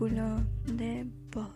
De 0.00 1.08
voz. 1.32 1.50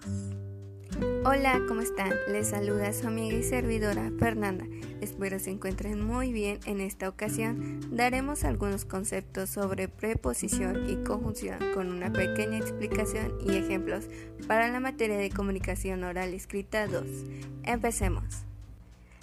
Hola, 1.24 1.60
¿cómo 1.68 1.80
están? 1.80 2.10
Les 2.28 2.48
saluda 2.48 2.92
su 2.92 3.06
amiga 3.06 3.36
y 3.36 3.44
servidora 3.44 4.10
Fernanda. 4.18 4.64
Espero 5.00 5.38
se 5.38 5.50
encuentren 5.50 6.04
muy 6.04 6.32
bien. 6.32 6.58
En 6.66 6.80
esta 6.80 7.08
ocasión 7.08 7.78
daremos 7.92 8.42
algunos 8.42 8.84
conceptos 8.84 9.48
sobre 9.48 9.86
preposición 9.86 10.90
y 10.90 11.04
conjunción 11.04 11.58
con 11.72 11.92
una 11.92 12.12
pequeña 12.12 12.58
explicación 12.58 13.32
y 13.46 13.54
ejemplos 13.54 14.06
para 14.48 14.66
la 14.72 14.80
materia 14.80 15.18
de 15.18 15.30
comunicación 15.30 16.02
oral 16.02 16.34
escrita 16.34 16.88
2. 16.88 17.04
Empecemos. 17.62 18.42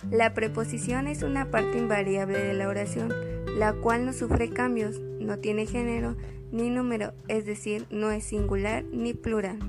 La 0.09 0.33
preposición 0.33 1.07
es 1.07 1.23
una 1.23 1.51
parte 1.51 1.77
invariable 1.77 2.39
de 2.39 2.53
la 2.53 2.69
oración, 2.69 3.13
la 3.59 3.73
cual 3.73 4.05
no 4.05 4.13
sufre 4.13 4.49
cambios, 4.49 5.01
no 5.19 5.39
tiene 5.39 5.65
género, 5.65 6.15
ni 6.49 6.69
número, 6.69 7.11
es 7.27 7.45
decir, 7.45 7.85
no 7.89 8.09
es 8.09 8.23
singular 8.23 8.85
ni 8.85 9.13
plural. 9.13 9.59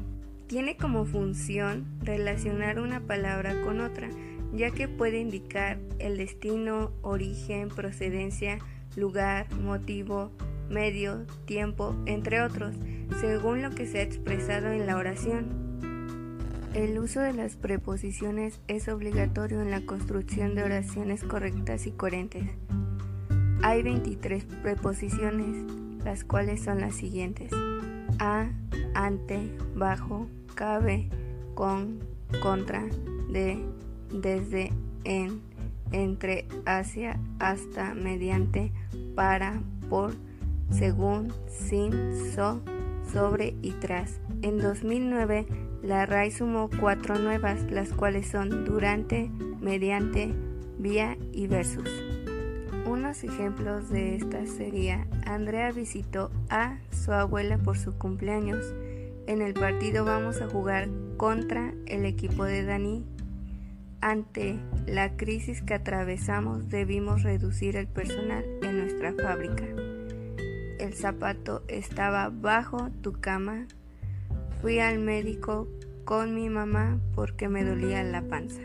Tiene 0.46 0.76
como 0.76 1.04
función 1.06 1.86
relacionar 2.00 2.78
una 2.78 3.00
palabra 3.00 3.60
con 3.62 3.80
otra, 3.80 4.08
ya 4.54 4.70
que 4.70 4.86
puede 4.86 5.18
indicar 5.18 5.80
el 5.98 6.18
destino, 6.18 6.92
origen, 7.02 7.68
procedencia, 7.68 8.60
lugar, 8.94 9.52
motivo, 9.54 10.30
medio, 10.68 11.26
tiempo, 11.44 11.96
entre 12.06 12.42
otros, 12.42 12.76
según 13.20 13.60
lo 13.60 13.70
que 13.70 13.88
se 13.88 13.98
ha 13.98 14.02
expresado 14.02 14.70
en 14.70 14.86
la 14.86 14.98
oración. 14.98 15.48
El 16.74 16.96
uso 17.00 17.18
de 17.18 17.32
las 17.32 17.56
preposiciones 17.56 18.60
es 18.68 18.86
obligatorio 18.86 19.60
en 19.60 19.72
la 19.72 19.80
construcción 19.80 20.54
de 20.54 20.62
oraciones 20.62 21.24
correctas 21.24 21.88
y 21.88 21.90
coherentes. 21.90 22.44
Hay 23.62 23.82
23 23.82 24.44
preposiciones, 24.62 25.64
las 26.02 26.24
cuales 26.24 26.62
son 26.62 26.80
las 26.80 26.94
siguientes. 26.94 27.52
A, 28.18 28.48
ante, 28.94 29.54
bajo, 29.74 30.28
cabe, 30.54 31.10
con, 31.54 32.00
contra, 32.42 32.84
de, 33.30 33.62
desde, 34.10 34.72
en, 35.04 35.42
entre, 35.92 36.46
hacia, 36.64 37.20
hasta, 37.38 37.94
mediante, 37.94 38.72
para, 39.14 39.60
por, 39.90 40.14
según, 40.70 41.30
sin, 41.46 41.92
so, 42.34 42.62
sobre 43.12 43.56
y 43.60 43.72
tras. 43.72 44.20
En 44.40 44.56
2009, 44.58 45.46
la 45.82 46.06
RAI 46.06 46.30
sumó 46.30 46.70
cuatro 46.80 47.18
nuevas, 47.18 47.70
las 47.70 47.90
cuales 47.90 48.26
son 48.26 48.64
durante, 48.64 49.30
mediante, 49.60 50.34
vía 50.78 51.18
y 51.32 51.46
versus. 51.46 52.09
Unos 52.90 53.22
ejemplos 53.22 53.88
de 53.88 54.16
estas 54.16 54.50
sería 54.50 55.06
Andrea 55.24 55.70
visitó 55.70 56.32
a 56.48 56.78
su 56.90 57.12
abuela 57.12 57.56
por 57.56 57.78
su 57.78 57.96
cumpleaños. 57.96 58.74
En 59.28 59.42
el 59.42 59.54
partido 59.54 60.04
vamos 60.04 60.42
a 60.42 60.48
jugar 60.48 60.88
contra 61.16 61.72
el 61.86 62.04
equipo 62.04 62.42
de 62.42 62.64
Dani. 62.64 63.06
Ante 64.00 64.58
la 64.88 65.16
crisis 65.16 65.62
que 65.62 65.74
atravesamos 65.74 66.68
debimos 66.68 67.22
reducir 67.22 67.76
el 67.76 67.86
personal 67.86 68.44
en 68.60 68.78
nuestra 68.78 69.12
fábrica. 69.12 69.66
El 70.80 70.92
zapato 70.94 71.62
estaba 71.68 72.28
bajo 72.28 72.90
tu 73.02 73.12
cama. 73.12 73.68
Fui 74.62 74.80
al 74.80 74.98
médico 74.98 75.68
con 76.04 76.34
mi 76.34 76.48
mamá 76.48 76.98
porque 77.14 77.48
me 77.48 77.62
dolía 77.62 78.02
la 78.02 78.22
panza. 78.22 78.62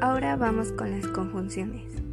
Ahora 0.00 0.36
vamos 0.36 0.72
con 0.72 0.90
las 0.90 1.06
conjunciones. 1.08 2.05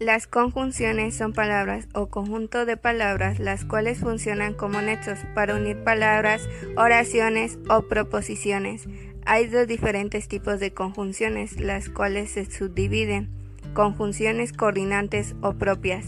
Las 0.00 0.26
conjunciones 0.26 1.14
son 1.14 1.32
palabras 1.32 1.86
o 1.94 2.08
conjunto 2.08 2.66
de 2.66 2.76
palabras 2.76 3.38
las 3.38 3.64
cuales 3.64 4.00
funcionan 4.00 4.52
como 4.52 4.82
nexos 4.82 5.20
para 5.36 5.54
unir 5.54 5.84
palabras, 5.84 6.48
oraciones 6.76 7.58
o 7.68 7.82
proposiciones. 7.82 8.88
Hay 9.24 9.46
dos 9.46 9.68
diferentes 9.68 10.26
tipos 10.26 10.58
de 10.58 10.74
conjunciones, 10.74 11.60
las 11.60 11.88
cuales 11.88 12.32
se 12.32 12.44
subdividen. 12.44 13.30
Conjunciones 13.72 14.52
coordinantes 14.52 15.36
o 15.42 15.52
propias. 15.54 16.06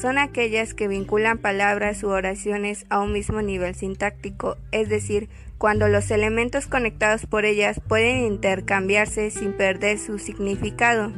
Son 0.00 0.16
aquellas 0.16 0.72
que 0.72 0.86
vinculan 0.86 1.38
palabras 1.38 2.04
u 2.04 2.10
oraciones 2.10 2.86
a 2.88 3.00
un 3.00 3.12
mismo 3.12 3.42
nivel 3.42 3.74
sintáctico, 3.74 4.56
es 4.70 4.88
decir, 4.88 5.28
cuando 5.58 5.88
los 5.88 6.12
elementos 6.12 6.68
conectados 6.68 7.26
por 7.26 7.44
ellas 7.44 7.80
pueden 7.88 8.18
intercambiarse 8.18 9.30
sin 9.30 9.52
perder 9.52 9.98
su 9.98 10.20
significado. 10.20 11.12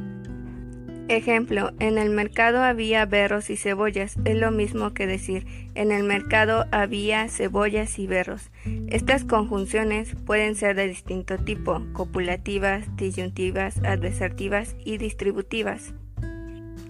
Ejemplo, 1.09 1.71
en 1.79 1.99
el 1.99 2.11
mercado 2.11 2.65
había 2.65 3.07
berros 3.07 3.49
y 3.51 3.57
cebollas. 3.57 4.17
Es 4.25 4.37
lo 4.37 4.51
mismo 4.51 4.93
que 4.93 5.07
decir, 5.07 5.47
en 5.77 5.93
el 5.93 6.03
mercado 6.03 6.67
había 6.73 7.29
cebollas 7.29 8.01
y 8.01 8.09
berros. 8.09 8.51
Estas 8.89 9.23
conjunciones 9.23 10.17
pueden 10.27 10.57
ser 10.57 10.75
de 10.75 10.89
distinto 10.89 11.39
tipo, 11.39 11.81
copulativas, 11.93 12.85
disyuntivas, 12.97 13.79
adversativas 13.85 14.75
y 14.85 14.99
distributivas. 14.99 15.95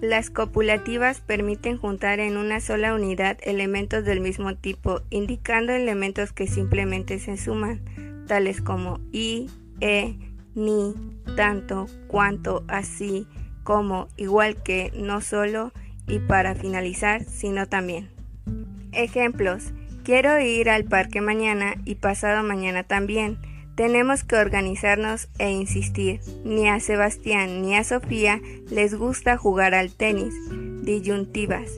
Las 0.00 0.31
copulativas 0.31 1.21
permiten 1.21 1.77
juntar 1.77 2.19
en 2.19 2.38
una 2.38 2.60
sola 2.60 2.94
unidad 2.94 3.37
elementos 3.43 4.04
del 4.04 4.21
mismo 4.21 4.54
tipo, 4.54 5.03
indicando 5.10 5.72
elementos 5.72 6.33
que 6.33 6.47
simplemente 6.47 7.19
se 7.19 7.37
suman, 7.37 7.83
tales 8.27 8.62
como 8.62 8.98
y, 9.12 9.50
e, 9.81 10.16
ni, 10.54 10.94
tanto, 11.34 11.87
cuanto, 12.09 12.65
así, 12.69 13.27
como, 13.66 14.06
igual 14.16 14.62
que, 14.62 14.93
no 14.94 15.21
solo 15.21 15.72
y 16.06 16.21
para 16.21 16.54
finalizar, 16.54 17.25
sino 17.25 17.66
también. 17.66 18.09
Ejemplos. 18.93 19.72
Quiero 20.04 20.38
ir 20.38 20.71
al 20.71 20.84
parque 20.84 21.21
mañana 21.21 21.75
y 21.84 21.97
pasado 21.97 22.44
mañana 22.44 22.84
también. 22.84 23.38
Tenemos 23.75 24.22
que 24.22 24.37
organizarnos 24.37 25.28
e 25.41 25.50
insistir. 25.50 26.21
Ni 26.44 26.69
a 26.69 26.78
Sebastián 26.78 27.60
ni 27.60 27.75
a 27.75 27.82
Sofía 27.82 28.41
les 28.71 28.94
gusta 28.94 29.37
jugar 29.37 29.75
al 29.75 29.91
tenis. 29.91 30.33
Disyuntivas. 30.83 31.69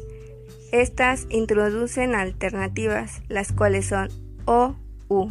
Estas 0.72 1.26
introducen 1.31 2.15
alternativas, 2.15 3.22
las 3.28 3.50
cuales 3.50 3.87
son 3.87 4.10
o, 4.44 4.76
u. 5.09 5.31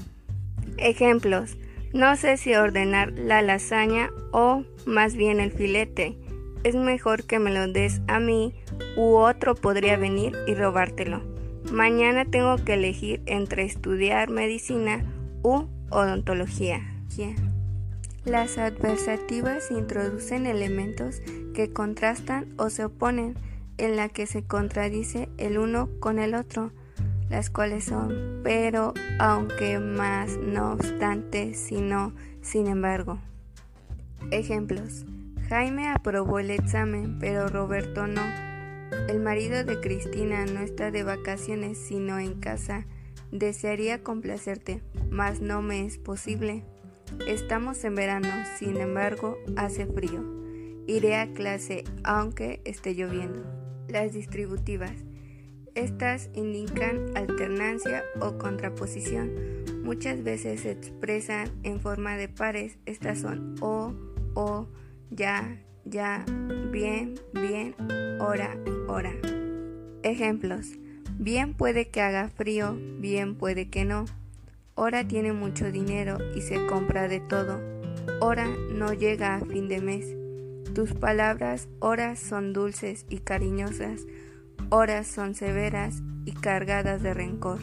Ejemplos. 0.77 1.55
No 1.93 2.15
sé 2.15 2.37
si 2.37 2.55
ordenar 2.55 3.11
la 3.11 3.43
lasaña 3.43 4.09
o 4.31 4.63
más 4.87 5.15
bien 5.15 5.39
el 5.39 5.51
filete 5.51 6.17
es 6.67 6.75
mejor 6.75 7.23
que 7.23 7.39
me 7.39 7.51
lo 7.51 7.67
des 7.67 8.01
a 8.07 8.19
mí 8.19 8.53
u 8.97 9.15
otro 9.15 9.55
podría 9.55 9.95
venir 9.95 10.35
y 10.47 10.53
robártelo. 10.53 11.21
Mañana 11.71 12.25
tengo 12.25 12.57
que 12.57 12.73
elegir 12.73 13.21
entre 13.25 13.63
estudiar 13.63 14.29
medicina 14.29 15.03
u 15.43 15.67
odontología. 15.89 16.81
Las 18.25 18.57
adversativas 18.57 19.71
introducen 19.71 20.45
elementos 20.45 21.21
que 21.53 21.71
contrastan 21.71 22.53
o 22.57 22.69
se 22.69 22.85
oponen, 22.85 23.35
en 23.77 23.95
la 23.95 24.09
que 24.09 24.27
se 24.27 24.43
contradice 24.43 25.29
el 25.37 25.57
uno 25.57 25.89
con 25.99 26.19
el 26.19 26.35
otro, 26.35 26.71
las 27.29 27.49
cuales 27.49 27.85
son 27.85 28.41
pero, 28.43 28.93
aunque, 29.19 29.79
más, 29.79 30.37
no 30.37 30.73
obstante, 30.73 31.53
sino, 31.53 32.13
sin 32.41 32.67
embargo. 32.67 33.19
Ejemplos. 34.31 35.05
Jaime 35.49 35.87
aprobó 35.87 36.39
el 36.39 36.51
examen, 36.51 37.19
pero 37.19 37.47
Roberto 37.47 38.05
no. 38.05 38.21
El 39.07 39.21
marido 39.21 39.63
de 39.63 39.79
Cristina 39.79 40.45
no 40.45 40.59
está 40.59 40.91
de 40.91 41.03
vacaciones, 41.03 41.77
sino 41.77 42.19
en 42.19 42.39
casa. 42.41 42.85
Desearía 43.31 44.03
complacerte, 44.03 44.81
mas 45.09 45.39
no 45.39 45.61
me 45.61 45.85
es 45.85 45.97
posible. 45.97 46.65
Estamos 47.27 47.81
en 47.85 47.95
verano, 47.95 48.27
sin 48.57 48.75
embargo, 48.75 49.37
hace 49.55 49.85
frío. 49.85 50.21
Iré 50.85 51.15
a 51.15 51.31
clase 51.31 51.85
aunque 52.03 52.61
esté 52.65 52.93
lloviendo. 52.93 53.45
Las 53.87 54.11
distributivas. 54.11 55.05
Estas 55.75 56.29
indican 56.33 57.15
alternancia 57.15 58.03
o 58.19 58.37
contraposición. 58.37 59.31
Muchas 59.83 60.23
veces 60.23 60.61
se 60.61 60.71
expresan 60.71 61.49
en 61.63 61.79
forma 61.79 62.17
de 62.17 62.27
pares. 62.27 62.79
Estas 62.85 63.19
son 63.19 63.55
o, 63.61 63.93
o, 64.33 64.67
ya, 65.09 65.57
ya, 65.85 66.25
bien, 66.71 67.15
bien, 67.33 67.75
hora, 68.19 68.57
hora. 68.87 69.13
Ejemplos. 70.03 70.73
Bien 71.19 71.53
puede 71.55 71.89
que 71.89 72.01
haga 72.01 72.29
frío, 72.29 72.77
bien 72.99 73.35
puede 73.35 73.69
que 73.69 73.85
no. 73.85 74.05
Hora 74.75 75.07
tiene 75.07 75.33
mucho 75.33 75.71
dinero 75.71 76.17
y 76.35 76.41
se 76.41 76.65
compra 76.67 77.07
de 77.07 77.19
todo. 77.19 77.59
Hora 78.21 78.47
no 78.71 78.93
llega 78.93 79.35
a 79.35 79.45
fin 79.45 79.67
de 79.67 79.81
mes. 79.81 80.15
Tus 80.75 80.93
palabras 80.93 81.67
horas 81.79 82.19
son 82.19 82.53
dulces 82.53 83.05
y 83.09 83.19
cariñosas, 83.19 84.05
horas 84.69 85.07
son 85.07 85.33
severas 85.33 86.03
y 86.25 86.33
cargadas 86.33 87.01
de 87.01 87.15
rencor. 87.15 87.59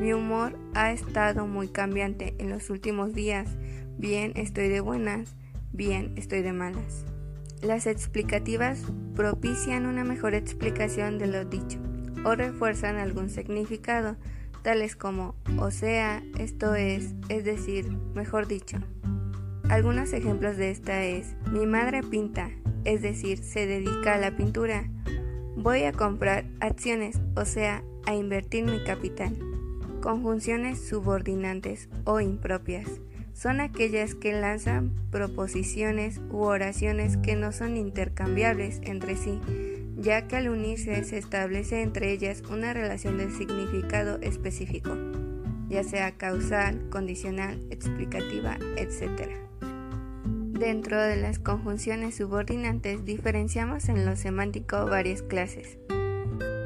Mi 0.00 0.12
humor 0.12 0.58
ha 0.74 0.92
estado 0.92 1.46
muy 1.46 1.68
cambiante 1.68 2.34
en 2.38 2.50
los 2.50 2.68
últimos 2.68 3.14
días. 3.14 3.48
Bien, 3.96 4.32
estoy 4.34 4.68
de 4.68 4.80
buenas 4.80 5.34
bien, 5.74 6.14
estoy 6.16 6.42
de 6.42 6.52
malas. 6.52 7.04
Las 7.60 7.86
explicativas 7.86 8.82
propician 9.14 9.86
una 9.86 10.04
mejor 10.04 10.34
explicación 10.34 11.18
de 11.18 11.26
lo 11.26 11.44
dicho 11.44 11.78
o 12.24 12.34
refuerzan 12.34 12.96
algún 12.96 13.28
significado, 13.28 14.16
tales 14.62 14.96
como 14.96 15.34
o 15.58 15.70
sea, 15.70 16.22
esto 16.38 16.74
es, 16.74 17.14
es 17.28 17.44
decir, 17.44 17.90
mejor 18.14 18.46
dicho. 18.46 18.78
Algunos 19.68 20.12
ejemplos 20.12 20.56
de 20.56 20.70
esta 20.70 21.02
es, 21.02 21.34
mi 21.50 21.66
madre 21.66 22.02
pinta, 22.02 22.50
es 22.84 23.02
decir, 23.02 23.38
se 23.38 23.66
dedica 23.66 24.14
a 24.14 24.18
la 24.18 24.36
pintura. 24.36 24.88
Voy 25.56 25.84
a 25.84 25.92
comprar 25.92 26.44
acciones, 26.60 27.20
o 27.36 27.44
sea, 27.44 27.82
a 28.06 28.14
invertir 28.14 28.64
mi 28.64 28.82
capital. 28.84 29.36
Conjunciones 30.02 30.86
subordinantes 30.86 31.88
o 32.04 32.20
impropias 32.20 32.88
son 33.34 33.60
aquellas 33.60 34.14
que 34.14 34.32
lanzan 34.32 34.92
proposiciones 35.10 36.20
u 36.30 36.44
oraciones 36.44 37.16
que 37.18 37.36
no 37.36 37.52
son 37.52 37.76
intercambiables 37.76 38.80
entre 38.84 39.16
sí, 39.16 39.40
ya 39.96 40.26
que 40.26 40.36
al 40.36 40.48
unirse 40.48 41.04
se 41.04 41.18
establece 41.18 41.82
entre 41.82 42.12
ellas 42.12 42.42
una 42.48 42.72
relación 42.72 43.18
de 43.18 43.30
significado 43.30 44.18
específico, 44.22 44.96
ya 45.68 45.82
sea 45.82 46.12
causal, 46.12 46.88
condicional, 46.90 47.60
explicativa, 47.70 48.56
etc. 48.76 49.30
Dentro 50.58 51.00
de 51.02 51.16
las 51.16 51.40
conjunciones 51.40 52.14
subordinantes 52.14 53.04
diferenciamos 53.04 53.88
en 53.88 54.06
lo 54.06 54.14
semántico 54.14 54.86
varias 54.86 55.22
clases. 55.22 55.78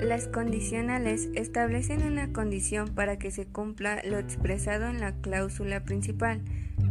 Las 0.00 0.28
condicionales 0.28 1.28
establecen 1.34 2.04
una 2.04 2.32
condición 2.32 2.94
para 2.94 3.18
que 3.18 3.32
se 3.32 3.46
cumpla 3.46 4.00
lo 4.04 4.18
expresado 4.18 4.86
en 4.86 5.00
la 5.00 5.20
cláusula 5.20 5.82
principal, 5.84 6.40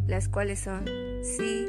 las 0.08 0.28
cuales 0.28 0.60
son 0.60 0.86
si, 1.24 1.68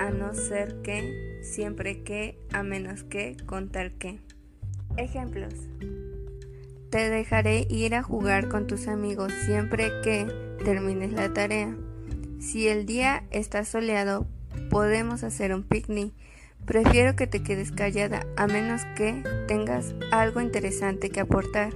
a 0.00 0.10
no 0.10 0.34
ser 0.34 0.82
que, 0.82 1.38
siempre 1.42 2.02
que, 2.02 2.38
a 2.52 2.64
menos 2.64 3.04
que, 3.04 3.36
contar 3.46 3.92
que. 3.92 4.18
Ejemplos. 4.96 5.54
Te 6.90 7.08
dejaré 7.08 7.68
ir 7.70 7.94
a 7.94 8.02
jugar 8.02 8.48
con 8.48 8.66
tus 8.66 8.88
amigos 8.88 9.32
siempre 9.46 9.92
que 10.02 10.26
termines 10.64 11.12
la 11.12 11.32
tarea. 11.32 11.76
Si 12.40 12.66
el 12.66 12.84
día 12.84 13.22
está 13.30 13.64
soleado, 13.64 14.26
podemos 14.70 15.22
hacer 15.22 15.54
un 15.54 15.62
picnic. 15.62 16.12
Prefiero 16.64 17.16
que 17.16 17.26
te 17.26 17.42
quedes 17.42 17.72
callada 17.72 18.26
a 18.36 18.46
menos 18.46 18.82
que 18.96 19.22
tengas 19.48 19.94
algo 20.12 20.40
interesante 20.40 21.10
que 21.10 21.20
aportar. 21.20 21.72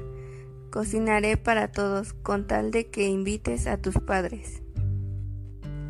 Cocinaré 0.71 1.37
para 1.37 1.73
todos 1.73 2.13
con 2.13 2.47
tal 2.47 2.71
de 2.71 2.87
que 2.87 3.09
invites 3.09 3.67
a 3.67 3.77
tus 3.77 3.95
padres. 3.95 4.63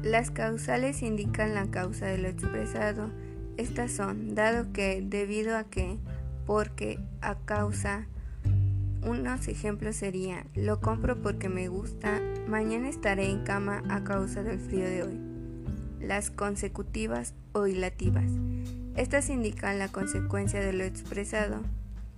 Las 0.03 0.31
causales 0.31 1.03
indican 1.03 1.55
la 1.55 1.71
causa 1.71 2.07
de 2.07 2.19
lo 2.19 2.29
expresado. 2.29 3.11
Estas 3.57 3.93
son, 3.93 4.35
dado 4.35 4.73
que, 4.73 5.03
debido 5.03 5.57
a 5.57 5.65
que, 5.65 5.99
porque, 6.47 6.99
a 7.21 7.37
causa. 7.37 8.07
Unos 9.03 9.49
ejemplos 9.49 9.97
serían, 9.97 10.47
lo 10.55 10.81
compro 10.81 11.21
porque 11.21 11.49
me 11.49 11.69
gusta, 11.69 12.21
mañana 12.49 12.89
estaré 12.89 13.31
en 13.31 13.45
cama 13.45 13.83
a 13.89 14.03
causa 14.03 14.43
del 14.43 14.59
frío 14.59 14.85
de 14.85 15.03
hoy 15.03 15.35
las 16.07 16.31
consecutivas 16.31 17.35
o 17.53 17.67
hilativas. 17.67 18.31
Estas 18.97 19.29
indican 19.29 19.79
la 19.79 19.89
consecuencia 19.89 20.61
de 20.61 20.73
lo 20.73 20.85
expresado. 20.85 21.61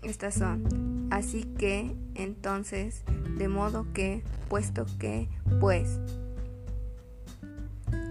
Estas 0.02 0.34
son 0.34 1.08
así 1.10 1.44
que, 1.58 1.96
entonces, 2.14 3.02
de 3.38 3.48
modo 3.48 3.86
que, 3.92 4.22
puesto 4.48 4.86
que, 4.98 5.28
pues. 5.60 5.98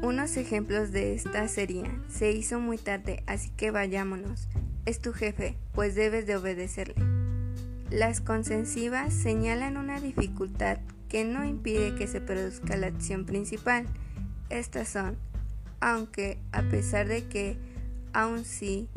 Unos 0.01 0.37
ejemplos 0.37 0.91
de 0.91 1.13
esta 1.13 1.47
serían, 1.47 2.03
se 2.09 2.31
hizo 2.31 2.59
muy 2.59 2.77
tarde, 2.77 3.23
así 3.27 3.49
que 3.51 3.71
vayámonos. 3.71 4.47
Es 4.85 4.99
tu 4.99 5.13
jefe, 5.13 5.57
pues 5.73 5.95
debes 5.95 6.25
de 6.25 6.35
obedecerle. 6.35 6.95
Las 7.91 8.19
consensivas 8.19 9.13
señalan 9.13 9.77
una 9.77 9.99
dificultad 9.99 10.79
que 11.07 11.23
no 11.23 11.45
impide 11.45 11.95
que 11.95 12.07
se 12.07 12.19
produzca 12.19 12.75
la 12.77 12.87
acción 12.87 13.25
principal. 13.25 13.85
Estas 14.49 14.89
son 14.89 15.17
aunque, 15.79 16.39
a 16.51 16.63
pesar 16.63 17.07
de 17.07 17.25
que, 17.25 17.57
aun 18.15 18.45
si, 18.45 18.87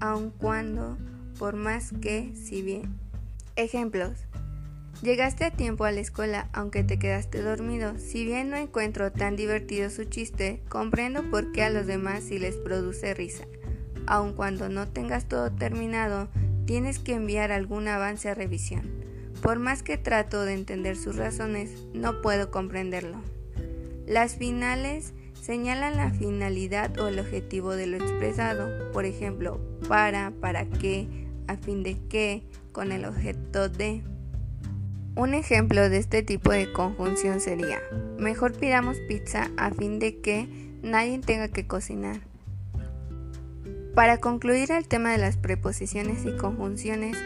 aun 0.00 0.30
cuando, 0.30 0.98
por 1.38 1.54
más 1.54 1.92
que, 2.02 2.32
si 2.34 2.60
bien. 2.60 2.98
Ejemplos. 3.54 4.26
Llegaste 5.00 5.44
a 5.44 5.52
tiempo 5.52 5.84
a 5.84 5.92
la 5.92 6.00
escuela 6.00 6.48
aunque 6.52 6.82
te 6.82 6.98
quedaste 6.98 7.40
dormido. 7.40 7.98
Si 7.98 8.24
bien 8.24 8.50
no 8.50 8.56
encuentro 8.56 9.12
tan 9.12 9.36
divertido 9.36 9.90
su 9.90 10.04
chiste, 10.04 10.60
comprendo 10.68 11.30
por 11.30 11.52
qué 11.52 11.62
a 11.62 11.70
los 11.70 11.86
demás 11.86 12.24
sí 12.24 12.38
les 12.38 12.56
produce 12.56 13.14
risa. 13.14 13.44
Aun 14.06 14.32
cuando 14.32 14.68
no 14.68 14.88
tengas 14.88 15.26
todo 15.26 15.52
terminado, 15.52 16.28
tienes 16.66 16.98
que 16.98 17.14
enviar 17.14 17.52
algún 17.52 17.86
avance 17.86 18.28
a 18.28 18.34
revisión. 18.34 18.90
Por 19.40 19.60
más 19.60 19.84
que 19.84 19.98
trato 19.98 20.42
de 20.42 20.54
entender 20.54 20.96
sus 20.96 21.14
razones, 21.14 21.86
no 21.92 22.22
puedo 22.22 22.50
comprenderlo. 22.50 23.18
Las 24.06 24.34
finales 24.34 25.12
señalan 25.44 25.98
la 25.98 26.10
finalidad 26.10 26.98
o 26.98 27.08
el 27.08 27.18
objetivo 27.18 27.76
de 27.76 27.86
lo 27.86 27.98
expresado, 27.98 28.90
por 28.92 29.04
ejemplo, 29.04 29.60
para, 29.88 30.30
para 30.40 30.64
qué, 30.64 31.06
a 31.48 31.56
fin 31.58 31.82
de 31.82 31.98
qué, 32.08 32.42
con 32.72 32.92
el 32.92 33.04
objeto 33.04 33.68
de. 33.68 34.02
Un 35.16 35.34
ejemplo 35.34 35.90
de 35.90 35.98
este 35.98 36.22
tipo 36.22 36.50
de 36.50 36.72
conjunción 36.72 37.40
sería, 37.40 37.78
mejor 38.18 38.52
pidamos 38.54 38.96
pizza 39.06 39.50
a 39.58 39.70
fin 39.70 39.98
de 39.98 40.18
que 40.18 40.48
nadie 40.82 41.18
tenga 41.18 41.48
que 41.48 41.66
cocinar. 41.66 42.20
Para 43.94 44.18
concluir 44.18 44.72
el 44.72 44.88
tema 44.88 45.12
de 45.12 45.18
las 45.18 45.36
preposiciones 45.36 46.24
y 46.24 46.34
conjunciones, 46.38 47.18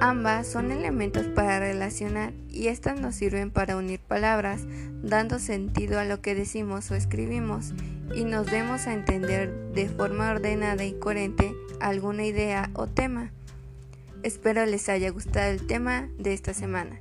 Ambas 0.00 0.46
son 0.46 0.70
elementos 0.70 1.26
para 1.26 1.58
relacionar 1.58 2.32
y 2.48 2.68
estas 2.68 3.00
nos 3.00 3.14
sirven 3.14 3.50
para 3.50 3.76
unir 3.76 4.00
palabras, 4.00 4.62
dando 5.02 5.38
sentido 5.38 5.98
a 5.98 6.04
lo 6.04 6.20
que 6.20 6.34
decimos 6.34 6.90
o 6.90 6.94
escribimos 6.94 7.72
y 8.14 8.24
nos 8.24 8.46
demos 8.46 8.86
a 8.86 8.92
entender 8.92 9.52
de 9.72 9.88
forma 9.88 10.30
ordenada 10.30 10.84
y 10.84 10.94
coherente 10.94 11.54
alguna 11.80 12.24
idea 12.24 12.70
o 12.74 12.86
tema. 12.86 13.32
Espero 14.22 14.64
les 14.66 14.88
haya 14.88 15.10
gustado 15.10 15.50
el 15.50 15.66
tema 15.66 16.08
de 16.18 16.32
esta 16.32 16.54
semana. 16.54 17.00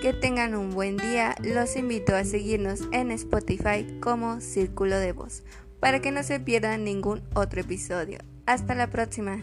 Que 0.00 0.12
tengan 0.12 0.54
un 0.54 0.70
buen 0.70 0.96
día, 0.96 1.34
los 1.42 1.76
invito 1.76 2.14
a 2.14 2.24
seguirnos 2.24 2.82
en 2.92 3.10
Spotify 3.10 3.98
como 4.00 4.40
Círculo 4.40 4.96
de 4.98 5.12
Voz 5.12 5.42
para 5.82 5.98
que 5.98 6.12
no 6.12 6.22
se 6.22 6.38
pierdan 6.38 6.84
ningún 6.84 7.22
otro 7.34 7.60
episodio. 7.60 8.20
Hasta 8.46 8.76
la 8.76 8.86
próxima. 8.86 9.40